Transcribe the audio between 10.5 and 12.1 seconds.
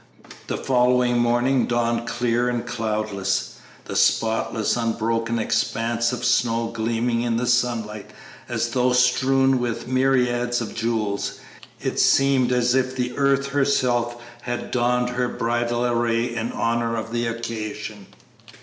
of jewels; it